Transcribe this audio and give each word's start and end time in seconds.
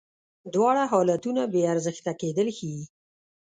دواړه 0.53 0.83
حالتونه 0.91 1.41
بې 1.51 1.61
ارزښته 1.73 2.11
کېدل 2.21 2.47
ښیې. 2.57 2.81